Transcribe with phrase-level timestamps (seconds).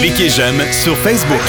[0.00, 1.40] Cliquez j'aime sur Facebook.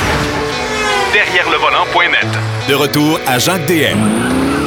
[1.13, 2.27] Derrière le volant.net.
[2.69, 3.97] De retour à Jacques DM.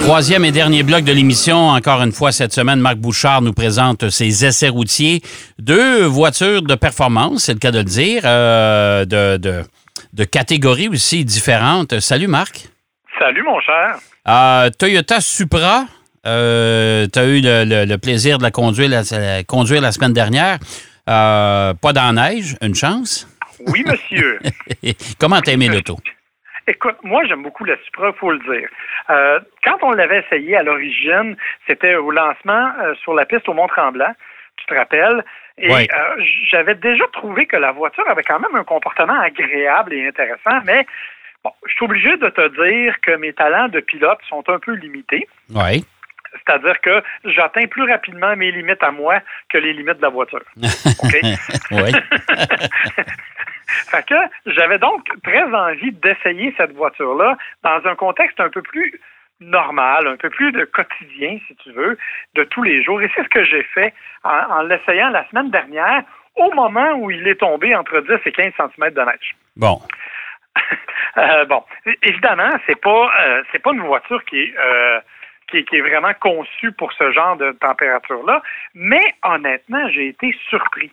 [0.02, 1.68] Troisième et dernier bloc de l'émission.
[1.68, 5.20] Encore une fois, cette semaine, Marc Bouchard nous présente ses essais routiers.
[5.58, 9.64] Deux voitures de performance, c'est le cas de le dire, euh, de, de,
[10.12, 12.00] de catégories aussi différentes.
[12.00, 12.68] Salut, Marc.
[13.18, 13.96] Salut, mon cher.
[14.28, 15.86] Euh, Toyota Supra,
[16.26, 20.58] euh, tu as eu le, plaisir de la conduire la, conduire la semaine dernière.
[21.08, 23.26] Euh, pas dans la neige, une chance?
[23.66, 24.38] Oui, monsieur.
[25.20, 25.96] Comment t'as aimé l'auto?
[26.66, 28.68] Écoute, moi, j'aime beaucoup la Supra, il faut le dire.
[29.08, 31.34] Euh, quand on l'avait essayé à l'origine,
[31.66, 34.12] c'était au lancement sur la piste au Mont-Tremblant,
[34.56, 35.24] tu te rappelles?
[35.56, 35.88] Et
[36.50, 40.86] j'avais déjà trouvé que la voiture avait quand même un comportement agréable et intéressant, mais
[41.42, 44.72] bon, je suis obligé de te dire que mes talents de pilote sont un peu
[44.72, 45.26] limités.
[45.50, 45.84] Oui.
[46.32, 50.42] C'est-à-dire que j'atteins plus rapidement mes limites à moi que les limites de la voiture.
[50.56, 51.16] OK?
[51.70, 51.92] oui.
[53.90, 54.14] fait que
[54.46, 59.00] j'avais donc très envie d'essayer cette voiture-là dans un contexte un peu plus
[59.40, 61.96] normal, un peu plus de quotidien, si tu veux,
[62.34, 63.00] de tous les jours.
[63.02, 63.94] Et c'est ce que j'ai fait
[64.24, 66.02] en, l'essayant la semaine dernière,
[66.36, 69.36] au moment où il est tombé entre 10 et 15 cm de neige.
[69.56, 69.80] Bon.
[71.16, 71.64] Euh, bon,
[72.02, 75.00] évidemment, c'est pas euh, c'est pas une voiture qui est euh,
[75.50, 78.42] qui, est vraiment conçu pour ce genre de température-là.
[78.74, 80.90] Mais honnêtement, j'ai été surpris.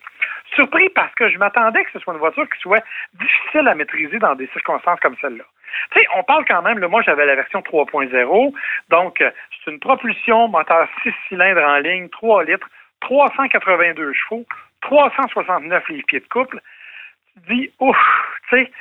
[0.54, 2.84] Surpris parce que je m'attendais que ce soit une voiture qui soit
[3.14, 5.44] difficile à maîtriser dans des circonstances comme celle-là.
[5.92, 8.54] Tu sais, on parle quand même, moi j'avais la version 3.0,
[8.88, 12.68] donc c'est une propulsion moteur 6 cylindres en ligne, 3 litres,
[13.00, 14.46] 382 chevaux,
[14.82, 16.60] 369 livres-pieds de couple.
[17.48, 17.98] Tu dis, ouf,
[18.48, 18.72] tu sais,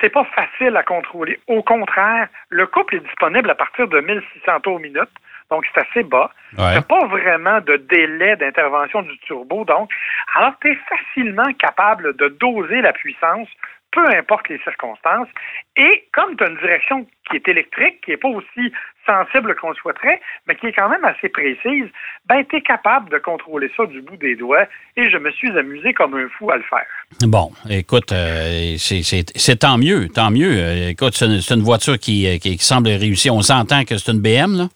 [0.00, 1.38] c'est pas facile à contrôler.
[1.46, 5.10] Au contraire, le couple est disponible à partir de 1600 tours minute.
[5.50, 6.30] Donc, c'est assez bas.
[6.56, 9.64] Il n'y a pas vraiment de délai d'intervention du turbo.
[9.64, 9.90] Donc,
[10.36, 13.48] alors, tu es facilement capable de doser la puissance
[13.94, 15.28] peu importe les circonstances.
[15.76, 18.72] Et comme tu as une direction qui est électrique, qui n'est pas aussi
[19.06, 21.86] sensible qu'on le souhaiterait, mais qui est quand même assez précise,
[22.26, 24.66] ben, tu es capable de contrôler ça du bout des doigts
[24.96, 26.86] et je me suis amusé comme un fou à le faire.
[27.22, 30.52] Bon, écoute, euh, c'est tant mieux, tant mieux.
[30.52, 33.34] Euh, écoute, c'est une, voiture qui, euh, qui, semble réussir.
[33.34, 34.68] On s'entend que c'est une BM, là?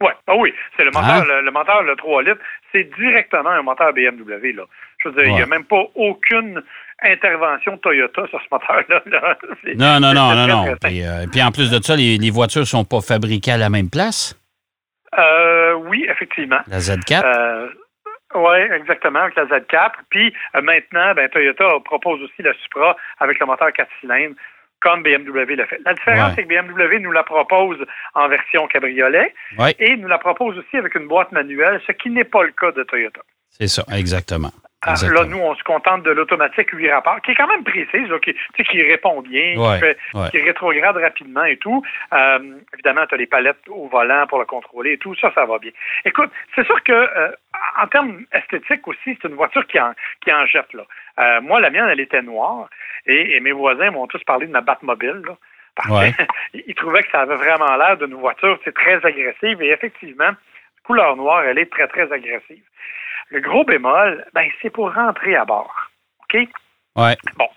[0.00, 1.40] Ouais, ah oui, c'est le moteur, hein?
[1.42, 2.40] le, moteur, le 3 litres,
[2.72, 4.64] c'est directement un moteur BMW, là.
[4.98, 6.62] Je veux dire, il n'y a même pas aucune
[7.04, 9.02] intervention Toyota sur ce moteur-là.
[9.76, 10.66] Non, non, non, non, non.
[10.68, 13.90] Euh, puis, en plus de ça, les, voitures ne sont pas fabriquées à la même
[13.90, 14.36] place?
[15.16, 16.60] Euh, oui, effectivement.
[16.66, 17.22] La Z4?
[17.24, 17.68] Euh,
[18.34, 19.92] oui, exactement, avec la Z4.
[20.10, 24.34] Puis maintenant, ben, Toyota propose aussi la Supra avec le moteur 4 cylindres,
[24.80, 25.80] comme BMW l'a fait.
[25.84, 27.78] La différence, c'est que BMW nous la propose
[28.14, 29.32] en version cabriolet
[29.78, 32.72] et nous la propose aussi avec une boîte manuelle, ce qui n'est pas le cas
[32.72, 33.20] de Toyota.
[33.48, 34.50] C'est ça, exactement.
[34.86, 38.08] Ah, là, nous, on se contente de l'automatique 8 rapports, qui est quand même précise,
[38.22, 38.34] qui,
[38.64, 39.54] qui, répond bien,
[40.30, 41.82] qui, rétrograde rapidement et tout.
[42.12, 42.38] Euh,
[42.74, 45.14] évidemment, tu as les palettes au volant pour le contrôler et tout.
[45.16, 45.70] Ça, ça va bien.
[46.04, 47.30] Écoute, c'est sûr que euh,
[47.80, 50.72] en termes esthétiques aussi, c'est une voiture qui en, qui en jette.
[50.72, 50.82] Là.
[51.18, 52.68] Euh, moi, la mienne, elle était noire
[53.06, 55.22] et, mes voisins m'ont tous parlé de ma Batmobile.
[55.26, 55.36] Là,
[55.76, 56.12] parce
[56.54, 60.30] ils trouvaient que ça avait vraiment l'air d'une voiture, c'est très agressive et effectivement,
[60.84, 62.62] couleur noire, elle est très, très agressive.
[63.30, 65.74] Le gros bémol, ben, c'est pour rentrer à bord.
[66.22, 66.48] OK?
[66.96, 67.16] Ouais.
[67.36, 67.48] Bon,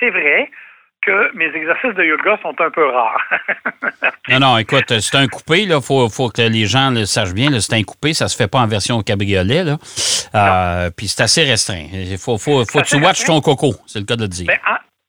[0.00, 0.50] c'est vrai
[1.02, 3.22] que mes exercices de yoga sont un peu rares.
[4.28, 7.48] non, non, écoute, c'est un coupé, il faut, faut, que les gens le sachent bien.
[7.60, 9.62] C'est un coupé, ça se fait pas en version cabriolet.
[9.62, 9.76] Là.
[10.34, 11.86] Euh, puis c'est assez restreint.
[11.92, 14.46] Il faut, faut, faut que tu watches ton coco, c'est le cas de le dire.
[14.48, 14.58] Ben,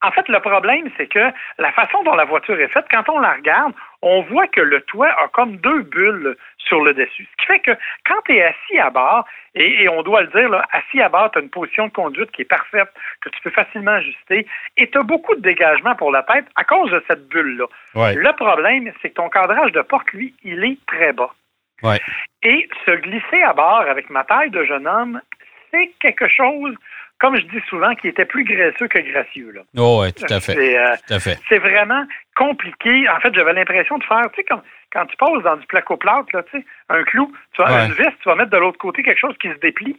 [0.03, 3.19] en fait, le problème, c'est que la façon dont la voiture est faite, quand on
[3.19, 7.27] la regarde, on voit que le toit a comme deux bulles sur le dessus.
[7.31, 7.71] Ce qui fait que
[8.05, 9.25] quand tu es assis à bord,
[9.55, 12.31] et, on doit le dire, là, assis à bord, tu as une position de conduite
[12.31, 12.89] qui est parfaite,
[13.21, 14.45] que tu peux facilement ajuster,
[14.77, 17.65] et tu as beaucoup de dégagement pour la tête à cause de cette bulle-là.
[18.13, 21.31] Le problème, c'est que ton cadrage de porte, lui, il est très bas.
[22.43, 25.21] Et se glisser à bord avec ma taille de jeune homme,
[25.71, 26.75] c'est quelque chose
[27.19, 29.51] comme je dis souvent, qui était plus graisseux que gracieux.
[29.51, 29.61] Là.
[29.77, 30.77] Oh, oui, tout à fait.
[30.77, 31.19] Euh,
[31.49, 32.05] c'est vraiment
[32.37, 33.09] compliqué.
[33.09, 34.61] En fait, j'avais l'impression de faire, tu sais, quand,
[34.93, 38.05] quand tu poses dans du placoplâtre, là, tu sais, un clou, tu as une vis,
[38.21, 39.97] tu vas mettre de l'autre côté quelque chose qui se déplie.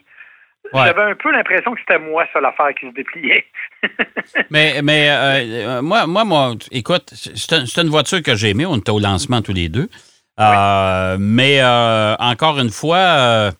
[0.74, 3.46] J'avais un peu l'impression que c'était moi, ça, l'affaire qui se dépliait.
[4.50, 8.66] mais mais euh, moi, moi, moi, écoute, c'est une voiture que j'ai aimée.
[8.66, 9.88] On était au lancement tous les deux.
[10.38, 13.50] Euh, mais encore une fois,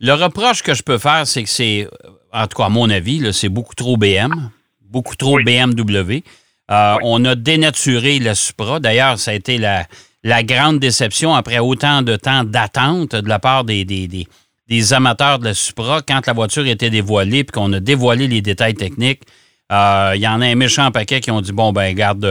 [0.00, 1.88] le reproche que je peux faire, c'est que c'est
[2.32, 4.50] en tout cas à mon avis, c'est beaucoup trop BM,
[4.82, 6.22] beaucoup trop BMW.
[6.70, 8.80] Euh, on a dénaturé la Supra.
[8.80, 9.86] D'ailleurs, ça a été la,
[10.22, 14.08] la, grande déception après autant de temps d'attente de la part des, des,
[14.68, 18.40] des, amateurs de la Supra quand la voiture était dévoilée puis qu'on a dévoilé les
[18.40, 19.22] détails techniques.
[19.70, 22.26] Il y en a un méchant paquet qui ont dit bon ben garde,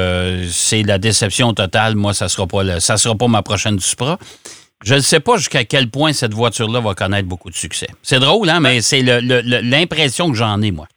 [0.51, 1.95] c'est la déception totale.
[1.95, 4.19] Moi, ça sera pas ça sera pas ma prochaine Supra.
[4.83, 7.87] Je ne sais pas jusqu'à quel point cette voiture-là va connaître beaucoup de succès.
[8.01, 10.87] C'est drôle, hein, mais c'est l'impression que j'en ai, moi.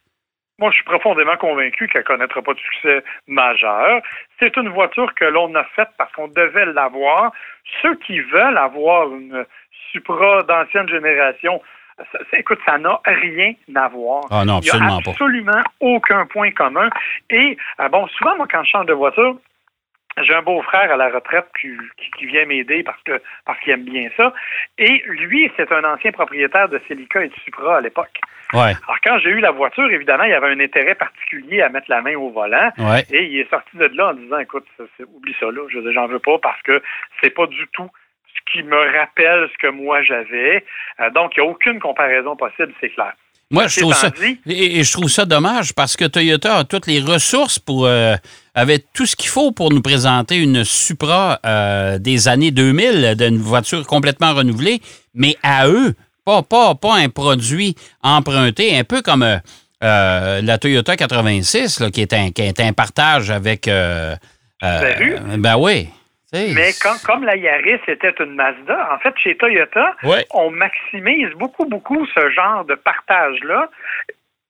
[0.59, 4.01] Moi, je suis profondément convaincu qu'elle ne connaîtra pas de succès majeur.
[4.39, 7.33] C'est une voiture que l'on a faite parce qu'on devait l'avoir.
[7.81, 9.45] Ceux qui veulent avoir une
[9.91, 11.61] Supra d'ancienne génération,
[11.97, 14.23] ça, écoute, ça n'a rien à voir.
[14.31, 16.89] Ah non, absolument Il n'y a absolument aucun point commun.
[17.29, 19.37] Et, euh, bon, souvent, moi, quand je change de voiture,
[20.23, 21.71] j'ai un beau-frère à la retraite qui,
[22.17, 24.33] qui, vient m'aider parce que parce qu'il aime bien ça.
[24.77, 28.19] Et lui, c'est un ancien propriétaire de Celica et de Supra à l'époque.
[28.53, 28.73] Ouais.
[28.87, 31.89] Alors quand j'ai eu la voiture, évidemment, il y avait un intérêt particulier à mettre
[31.89, 32.71] la main au volant.
[32.77, 33.03] Ouais.
[33.11, 34.65] Et il est sorti de là en disant écoute,
[35.13, 36.81] oublie ça là, je j'en veux pas parce que
[37.21, 37.89] c'est pas du tout
[38.27, 40.63] ce qui me rappelle ce que moi j'avais.
[40.99, 43.13] Euh, donc il n'y a aucune comparaison possible, c'est clair.
[43.51, 44.09] Moi, je trouve, ça,
[44.47, 47.85] et, je trouve ça dommage parce que Toyota a toutes les ressources pour.
[47.85, 48.15] Euh,
[48.55, 53.37] avait tout ce qu'il faut pour nous présenter une Supra euh, des années 2000, d'une
[53.37, 54.81] voiture complètement renouvelée,
[55.13, 55.93] mais à eux,
[56.23, 62.13] pas, pas, pas un produit emprunté, un peu comme euh, la Toyota 86, qui, est
[62.13, 63.69] un, qui est un partage avec.
[65.37, 65.89] ben oui.
[66.53, 66.71] Mais
[67.05, 69.95] comme la Yaris était une Mazda, en fait, chez Toyota,
[70.31, 73.69] on maximise beaucoup, beaucoup ce genre de partage-là.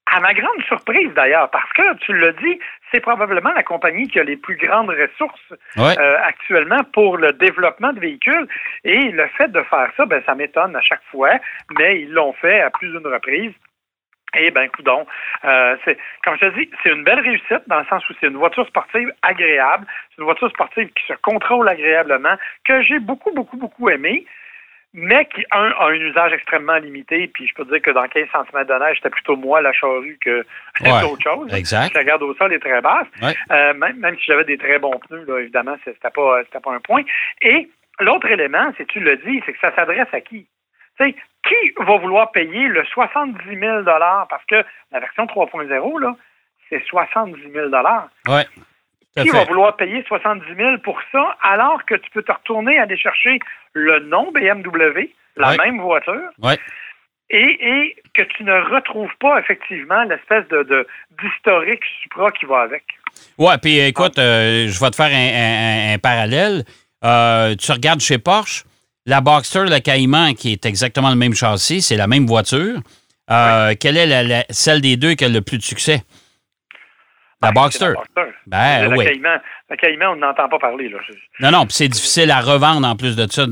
[0.08, 2.60] À ma grande surprise d'ailleurs, parce que tu l'as dit,
[2.92, 7.92] c'est probablement la compagnie qui a les plus grandes ressources euh, actuellement pour le développement
[7.92, 8.46] de véhicules.
[8.84, 11.32] Et le fait de faire ça, ben, ça m'étonne à chaque fois,
[11.76, 13.52] mais ils l'ont fait à plus d'une reprise.
[14.36, 15.06] Eh bien, coudon.
[15.44, 15.76] Euh,
[16.24, 18.66] comme je te dis, c'est une belle réussite dans le sens où c'est une voiture
[18.66, 19.86] sportive agréable.
[20.10, 24.26] C'est une voiture sportive qui se contrôle agréablement, que j'ai beaucoup, beaucoup, beaucoup aimé,
[24.92, 27.28] mais qui, un, a un usage extrêmement limité.
[27.28, 29.72] Puis je peux te dire que dans 15 cm de neige, c'était plutôt moi la
[29.72, 30.44] charrue que
[31.04, 31.54] autre chose.
[31.54, 31.94] Exact.
[31.94, 33.08] La garde au sol est très basse.
[33.50, 36.80] Euh, même, même si j'avais des très bons pneus, là, évidemment, c'était pas, pas un
[36.80, 37.02] point.
[37.42, 37.68] Et
[38.00, 40.46] l'autre élément, c'est tu le dis, c'est que ça s'adresse à qui?
[40.98, 41.14] sais,
[41.48, 46.16] qui va vouloir payer le 70 000 parce que la version 3.0, là,
[46.68, 47.68] c'est 70 000
[48.28, 48.42] Oui.
[49.16, 52.98] Qui va vouloir payer 70 000 pour ça alors que tu peux te retourner aller
[52.98, 53.38] chercher
[53.72, 56.30] le nom BMW, la même voiture,
[57.28, 60.86] et, et, que tu ne retrouves pas effectivement l'espèce de,
[61.20, 62.84] d'historique Supra qui va avec.
[63.38, 66.64] Oui, puis écoute, euh, je vais te faire un, parallèle.
[67.04, 68.64] Euh, tu regardes chez Porsche,
[69.06, 72.80] la Boxster, le Caïman, qui est exactement le même châssis, c'est la même voiture.
[73.30, 76.02] Euh, quelle est la, celle des deux qui a le plus de succès?
[77.42, 77.92] La ben, Boxster.
[78.46, 79.06] Ben, oui.
[79.68, 80.88] La Caïman, on n'entend pas parler.
[80.88, 80.98] Là.
[81.40, 83.44] Non, non, c'est difficile à revendre en plus de ça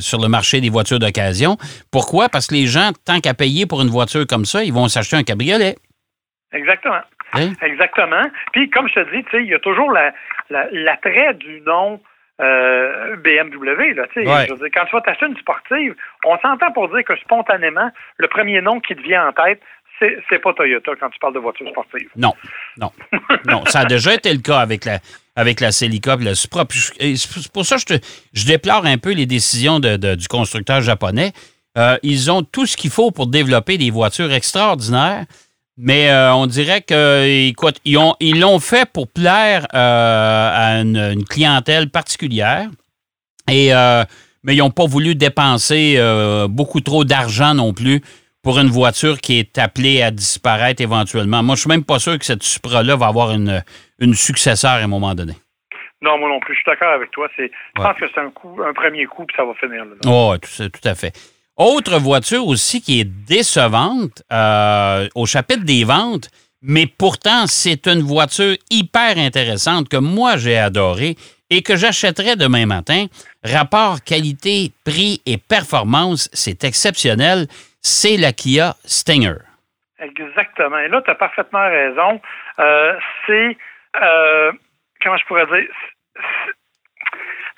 [0.00, 1.56] sur le marché des voitures d'occasion.
[1.90, 2.28] Pourquoi?
[2.28, 5.16] Parce que les gens, tant qu'à payer pour une voiture comme ça, ils vont s'acheter
[5.16, 5.76] un cabriolet.
[6.52, 7.00] Exactement.
[7.34, 7.52] Hein?
[7.62, 8.24] Exactement.
[8.52, 9.92] Puis, comme je te dis, il y a toujours
[10.50, 12.00] l'attrait du nom
[12.42, 13.94] euh, BMW.
[13.94, 15.94] Là, quand tu vas t'acheter une sportive,
[16.24, 19.60] on s'entend pour dire que spontanément, le premier nom qui te vient en tête,
[20.28, 22.08] c'est pas Toyota quand tu parles de voiture sportive.
[22.16, 22.34] Non,
[22.76, 22.90] non,
[23.46, 23.64] non.
[23.66, 24.98] Ça a déjà été le cas avec la,
[25.36, 26.64] avec la Celica et la Supra.
[26.70, 27.98] C'est pour ça que je,
[28.32, 31.32] je, déplore un peu les décisions de, du constructeur japonais.
[31.78, 35.24] Euh, ils ont tout ce qu'il faut pour développer des voitures extraordinaires,
[35.78, 41.24] mais euh, on dirait que, écoute, ils l'ont ils fait pour plaire euh, à une,
[41.24, 42.68] clientèle particulière.
[43.50, 44.04] Et, euh,
[44.44, 45.98] mais ils n'ont pas voulu dépenser
[46.48, 48.00] beaucoup trop d'argent non plus
[48.42, 51.42] pour une voiture qui est appelée à disparaître éventuellement.
[51.42, 53.62] Moi, je suis même pas sûr que cette Supra-là va avoir une,
[54.00, 55.34] une successeur à un moment donné.
[56.02, 56.54] Non, moi non plus.
[56.54, 57.28] Je suis d'accord avec toi.
[57.38, 59.84] Je pense que c'est un, coup, un premier coup, puis ça va finir.
[60.04, 61.12] Oui, tout, tout à fait.
[61.56, 66.30] Autre voiture aussi qui est décevante euh, au chapitre des ventes,
[66.62, 71.16] mais pourtant c'est une voiture hyper intéressante que moi j'ai adorée
[71.50, 73.04] et que j'achèterais demain matin.
[73.44, 77.46] Rapport qualité, prix et performance, c'est exceptionnel.
[77.82, 79.36] C'est la Kia Stinger.
[79.98, 80.78] Exactement.
[80.78, 82.20] Et là, tu as parfaitement raison.
[82.58, 82.94] Euh,
[83.26, 83.58] c'est,
[84.02, 84.52] euh,
[85.02, 85.68] comment je pourrais dire,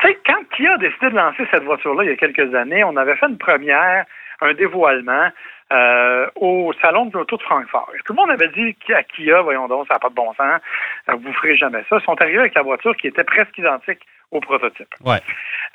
[0.07, 2.97] sais, quand Kia a décidé de lancer cette voiture-là il y a quelques années, on
[2.97, 4.05] avait fait une première,
[4.41, 5.29] un dévoilement
[5.73, 7.91] euh, au salon de l'auto de Francfort.
[8.05, 10.61] tout le monde avait dit qu'à Kia, voyons donc, ça n'a pas de bon sens,
[11.09, 11.97] euh, vous ne ferez jamais ça.
[11.99, 14.89] Ils sont arrivés avec la voiture qui était presque identique au prototype.
[15.05, 15.21] Ouais.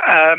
[0.07, 0.35] Euh,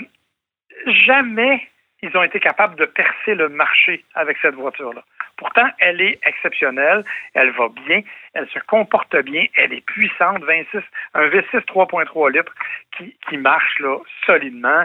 [0.86, 1.66] jamais
[2.02, 5.02] ils ont été capables de percer le marché avec cette voiture-là.
[5.40, 8.02] Pourtant, elle est exceptionnelle, elle va bien,
[8.34, 10.80] elle se comporte bien, elle est puissante, 26,
[11.14, 12.54] un V6 3.3 litres
[12.94, 14.84] qui, qui marche là, solidement.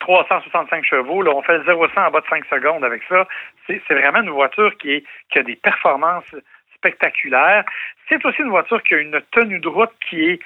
[0.00, 3.02] 365 euh, chevaux, là, on fait le 0 100 en bas de 5 secondes avec
[3.08, 3.26] ça.
[3.66, 6.34] C'est vraiment une voiture qui, est, qui a des performances
[6.74, 7.64] spectaculaire.
[8.10, 10.40] C'est aussi une voiture qui a une tenue de route qui est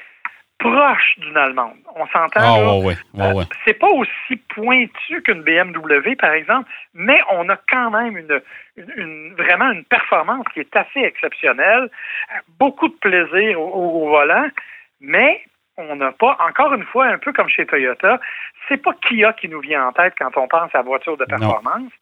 [0.59, 1.79] proche d'une allemande.
[1.95, 2.41] On s'entend.
[2.41, 7.91] Ah, ouais, euh, c'est pas aussi pointu qu'une BMW, par exemple, mais on a quand
[7.91, 11.91] même une, vraiment une performance qui est assez exceptionnelle.
[12.59, 14.49] Beaucoup de plaisir au, volant,
[15.01, 15.43] mais
[15.77, 18.21] on n'a pas, encore une fois, un peu comme chez Toyota,
[18.69, 21.93] c'est pas Kia qui nous vient en tête quand on pense à voiture de performance.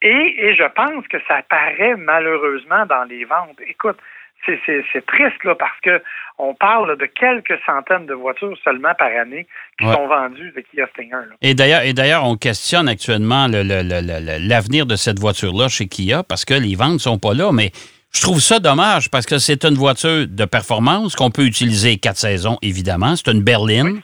[0.00, 3.60] Et, et, je pense que ça apparaît malheureusement dans les ventes.
[3.66, 3.98] Écoute,
[4.46, 6.02] c'est triste là, parce que
[6.38, 9.46] on parle de quelques centaines de voitures seulement par année
[9.78, 11.34] qui sont vendues de Kia Stinger.
[11.42, 16.54] Et d'ailleurs, et d'ailleurs, on questionne actuellement l'avenir de cette voiture-là chez Kia parce que
[16.54, 17.72] les ventes ne sont pas là, mais
[18.14, 22.16] je trouve ça dommage parce que c'est une voiture de performance qu'on peut utiliser quatre
[22.16, 23.16] saisons, évidemment.
[23.16, 24.00] C'est une berline.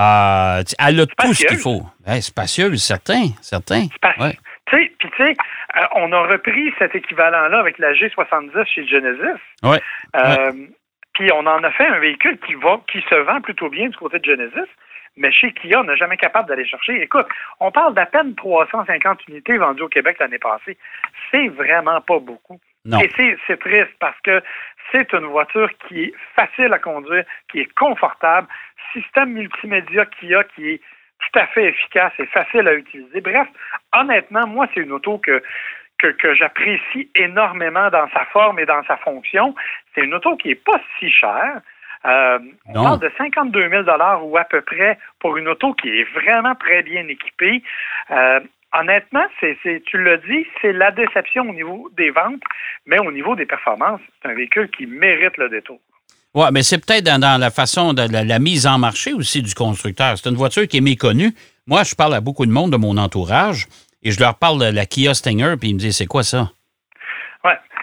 [0.00, 1.82] Euh, elle a tout ce qu'il faut.
[2.06, 3.86] Ouais, spacieuse, certain, certain.
[4.18, 4.36] Ouais.
[4.66, 5.34] Puis, tu sais,
[5.94, 9.40] on a repris cet équivalent-là avec la G70 chez Genesis.
[9.62, 9.80] Ouais.
[10.16, 10.52] Euh,
[11.14, 13.96] puis on en a fait un véhicule qui va, qui se vend plutôt bien du
[13.96, 14.70] côté de Genesis,
[15.16, 17.00] mais chez Kia, on n'est jamais capable d'aller chercher.
[17.00, 17.26] Écoute,
[17.60, 20.76] on parle d'à peine 350 unités vendues au Québec l'année passée.
[21.30, 22.60] C'est vraiment pas beaucoup.
[22.84, 22.98] Non.
[22.98, 23.10] Et
[23.46, 24.42] c'est triste parce que
[24.92, 28.48] c'est une voiture qui est facile à conduire, qui est confortable,
[28.92, 30.80] système multimédia Kia qui est
[31.32, 33.20] tout à fait efficace et facile à utiliser.
[33.20, 33.48] Bref,
[33.92, 35.42] honnêtement, moi, c'est une auto que,
[35.98, 39.54] que, j'apprécie énormément dans sa forme et dans sa fonction.
[39.94, 41.60] C'est une auto qui n'est pas si chère.
[42.06, 43.84] Euh, on parle de 52 000
[44.24, 47.62] ou à peu près pour une auto qui est vraiment très bien équipée.
[48.10, 48.40] Euh,
[48.74, 52.42] honnêtement, c'est, tu l'as dit, c'est la déception au niveau des ventes,
[52.84, 55.80] mais au niveau des performances, c'est un véhicule qui mérite le détour.
[56.34, 60.18] Oui, mais c'est peut-être dans, la façon de la, mise en marché aussi du constructeur.
[60.18, 61.32] C'est une voiture qui est méconnue.
[61.66, 63.66] Moi, je parle à beaucoup de monde de mon entourage
[64.02, 66.50] et je leur parle de la Kia Stinger, puis ils me disent c'est quoi ça?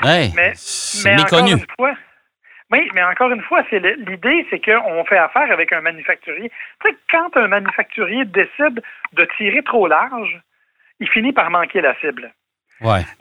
[0.04, 0.32] Oui.
[0.36, 1.54] mais, c'est méconnu.
[1.80, 6.52] oui, mais encore une fois, c'est l'idée, c'est qu'on fait affaire avec un manufacturier.
[6.84, 8.82] Tu sais, quand un manufacturier décide
[9.14, 10.42] de tirer trop large,
[11.00, 12.34] il finit par manquer la cible.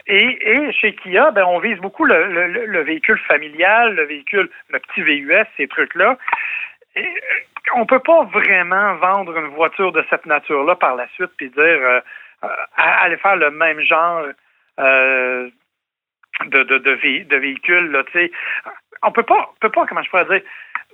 [0.07, 5.45] Et, chez Kia, ben, on vise beaucoup le, véhicule familial, le véhicule, le petit VUS,
[5.57, 6.17] ces trucs-là.
[6.97, 7.01] Euh,
[7.75, 11.61] on peut pas vraiment vendre une voiture de cette nature-là par la suite puis dire
[11.63, 12.01] euh,
[12.43, 14.25] euh, aller faire le même genre
[14.79, 15.51] de,
[16.45, 17.91] de, de, véhicule.
[17.91, 18.03] Là,
[19.03, 20.41] on peut pas, peut pas, comment je pourrais dire,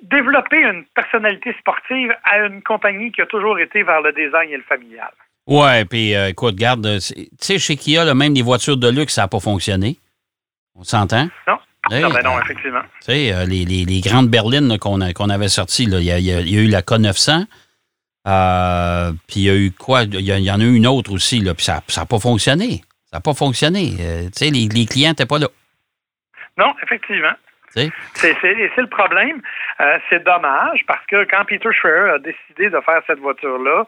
[0.02, 4.58] développer une personnalité sportive à une compagnie qui a toujours été vers le design et
[4.58, 5.12] le familial.
[5.48, 8.89] Ouais, puis euh, écoute, garde, euh, tu sais, chez Kia, là, même les voitures de
[8.89, 9.96] luxe, ça n'a pas fonctionné.
[10.75, 11.30] On s'entend?
[11.48, 11.58] Non.
[11.89, 12.82] non, ben non, effectivement.
[13.00, 16.32] Tu sais, euh, les, les, les, grandes berlines qu'on qu'on avait sorties, il y, y,
[16.34, 17.46] a eu la K900,
[19.25, 20.04] puis il y a eu quoi?
[20.04, 22.82] Il y, en a eu une autre aussi, là, puis ça n'a pas fonctionné.
[23.10, 23.94] Ça n'a pas fonctionné.
[23.96, 25.48] tu sais, les, les, clients n'étaient pas là.
[26.58, 27.34] Non, effectivement.
[27.74, 29.42] C'est le problème.
[30.10, 33.86] c'est dommage parce que quand Peter Schreier a décidé de faire cette voiture-là,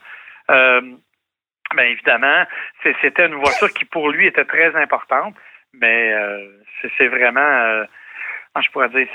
[1.76, 2.46] Bien évidemment,
[2.84, 5.36] c'était une voiture qui pour lui était très importante,
[5.74, 6.48] mais euh,
[6.98, 7.84] c'est vraiment, euh,
[8.62, 9.08] je pourrais dire,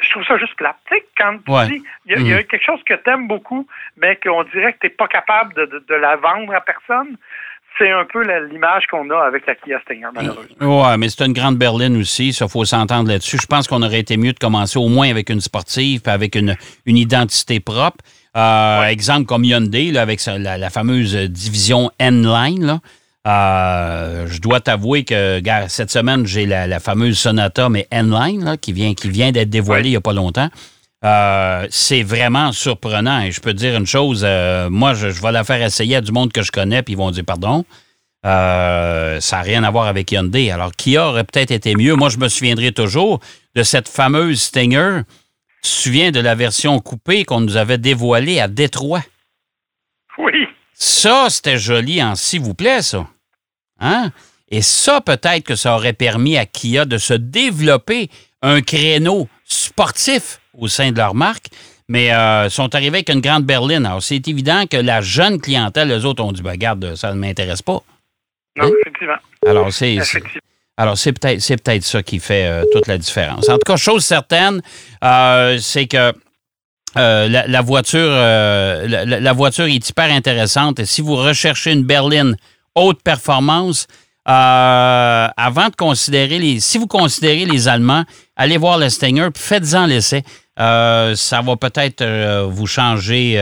[0.00, 0.76] je trouve ça juste plat.
[0.88, 2.44] Tu sais, quand tu dis, il y, a mm.
[2.44, 3.66] quelque chose que tu aimes beaucoup,
[3.96, 7.16] mais qu'on dirait que tu n'es pas capable de, la vendre à personne,
[7.78, 10.56] c'est un peu l'image qu'on a avec la Kia Stinger, malheureusement.
[10.60, 13.38] Oui, mais c'est une grande berline aussi, ça faut s'entendre là-dessus.
[13.40, 16.56] Je pense qu'on aurait été mieux de commencer au moins avec une sportive, avec une,
[16.86, 18.04] une identité propre.
[18.38, 22.80] Euh, exemple comme Hyundai, avec la, fameuse division N-Line.
[23.26, 28.94] Euh, je dois t'avouer que cette semaine, j'ai la, fameuse Sonata, mais N-Line, qui vient,
[28.94, 30.48] qui vient d'être dévoilée il n'y a pas longtemps.
[31.04, 33.22] Euh, c'est vraiment surprenant.
[33.22, 34.24] Et je peux te dire une chose,
[34.70, 37.10] moi, je, vais la faire essayer à du monde que je connais, puis ils vont
[37.10, 37.64] dire pardon.
[38.22, 40.52] ça n'a rien à voir avec Hyundai.
[40.52, 41.96] Alors, qui aurait peut-être été mieux?
[41.96, 43.18] Moi, je me souviendrai toujours
[43.56, 45.00] de cette fameuse Stinger
[45.62, 49.02] tu te souviens de la version coupée qu'on nous avait dévoilée à Détroit?
[50.18, 50.32] Oui.
[50.74, 53.06] Ça, c'était joli en s'il vous plaît, ça.
[53.80, 54.10] Hein?
[54.50, 58.08] Et ça, peut-être que ça aurait permis à Kia de se développer
[58.42, 61.48] un créneau sportif au sein de leur marque,
[61.88, 63.86] mais euh, sont arrivés avec une grande berline.
[63.86, 67.18] Alors, c'est évident que la jeune clientèle, les autres ont dit, ben, regarde, ça ne
[67.18, 67.80] m'intéresse pas.
[68.56, 68.70] Non, hein?
[68.80, 69.16] effectivement.
[69.46, 69.98] Alors, c'est.
[70.78, 73.48] Alors, c'est peut-être c'est peut-être ça qui fait euh, toute la différence.
[73.48, 74.62] En tout cas, chose certaine,
[75.02, 76.12] euh, c'est que
[76.96, 80.78] euh, la, voiture la, voiture est hyper intéressante.
[80.78, 82.36] Et si vous recherchez une berline
[82.76, 83.88] haute performance,
[84.24, 86.60] avant de considérer les.
[86.60, 88.04] Si vous considérez les Allemands,
[88.36, 90.22] allez voir le Stinger, puis faites-en l'essai.
[90.56, 92.04] ça va peut-être
[92.46, 93.36] vous changer,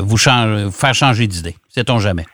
[0.00, 1.56] vous faire changer d'idée.
[1.70, 2.26] Sait-on jamais.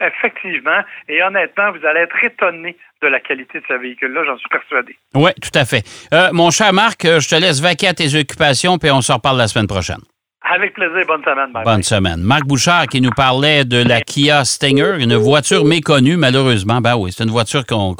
[0.00, 0.80] Effectivement.
[1.08, 4.96] Et honnêtement, vous allez être étonné de la qualité de ce véhicule-là, j'en suis persuadé.
[5.14, 5.82] Oui, tout à fait.
[6.12, 9.12] Euh, mon cher Marc, euh, je te laisse vaquer à tes occupations, puis on se
[9.12, 10.00] reparle la semaine prochaine.
[10.42, 11.04] Avec plaisir.
[11.06, 11.50] Bonne semaine.
[11.64, 12.20] Bonne semaine.
[12.20, 16.80] Marc Bouchard qui nous parlait de la Kia Stinger, une voiture méconnue, malheureusement.
[16.80, 17.94] Ben oui, c'est une voiture qu'on,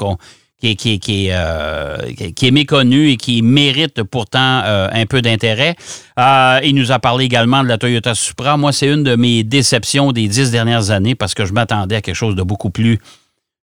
[0.65, 5.77] euh, qui, est méconnue et qui mérite pourtant euh, un peu d'intérêt.
[6.19, 8.57] Euh, il nous a parlé également de la Toyota Supra.
[8.57, 12.01] Moi, c'est une de mes déceptions des dix dernières années parce que je m'attendais à
[12.01, 12.99] quelque chose de beaucoup plus,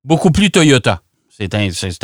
[0.05, 1.01] beaucoup plus Toyota.
[1.37, 1.53] C'est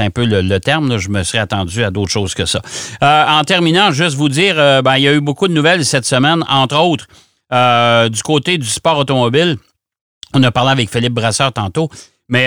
[0.00, 0.98] un, peu le, terme.
[0.98, 2.60] Je me serais attendu à d'autres choses que ça.
[3.00, 6.42] En terminant, juste vous dire, ben, il y a eu beaucoup de nouvelles cette semaine,
[6.48, 7.06] entre autres,
[8.10, 9.56] du côté du sport automobile.
[10.34, 11.88] On a parlé avec Philippe Brasseur tantôt.
[12.30, 12.46] Mais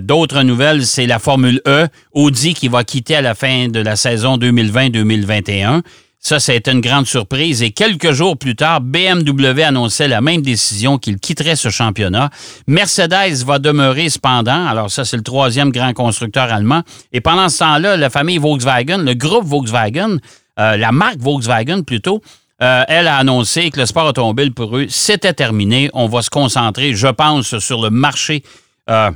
[0.00, 3.96] d'autres nouvelles, c'est la Formule E, Audi qui va quitter à la fin de la
[3.96, 5.82] saison 2020-2021.
[6.26, 7.62] Ça, c'est une grande surprise.
[7.62, 12.30] Et quelques jours plus tard, BMW annonçait la même décision qu'il quitterait ce championnat.
[12.66, 14.66] Mercedes va demeurer cependant.
[14.66, 16.80] Alors ça, c'est le troisième grand constructeur allemand.
[17.12, 20.16] Et pendant ce temps-là, la famille Volkswagen, le groupe Volkswagen,
[20.58, 22.22] euh, la marque Volkswagen plutôt,
[22.62, 25.90] euh, elle a annoncé que le sport automobile pour eux, c'était terminé.
[25.92, 28.42] On va se concentrer, je pense, sur le marché
[28.90, 29.10] euh,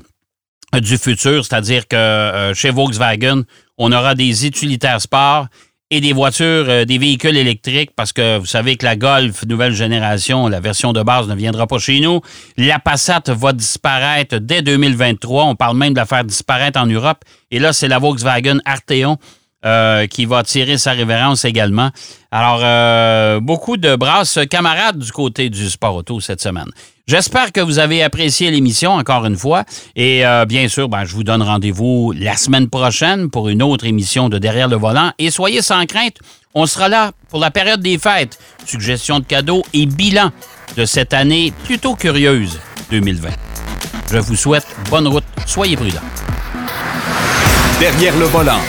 [0.81, 3.45] du futur, c'est-à-dire que chez Volkswagen,
[3.79, 5.47] on aura des utilitaires sport
[5.91, 9.73] et des voitures, euh, des véhicules électriques, parce que vous savez que la Golf nouvelle
[9.73, 12.21] génération, la version de base ne viendra pas chez nous.
[12.57, 15.45] La Passat va disparaître dès 2023.
[15.45, 17.25] On parle même de la faire disparaître en Europe.
[17.51, 19.17] Et là, c'est la Volkswagen Arteon
[19.65, 21.91] euh, qui va tirer sa révérence également.
[22.31, 26.71] Alors, euh, beaucoup de brasses camarades du côté du sport auto cette semaine.
[27.09, 29.65] J'espère que vous avez apprécié l'émission encore une fois.
[29.97, 33.87] Et euh, bien sûr, ben, je vous donne rendez-vous la semaine prochaine pour une autre
[33.87, 35.11] émission de Derrière le volant.
[35.19, 36.19] Et soyez sans crainte,
[36.55, 38.39] on sera là pour la période des fêtes.
[38.65, 40.31] Suggestions de cadeaux et bilan
[40.77, 42.61] de cette année plutôt curieuse
[42.91, 43.31] 2020.
[44.13, 45.25] Je vous souhaite bonne route.
[45.47, 45.99] Soyez prudents.
[47.81, 48.61] Derrière le volant.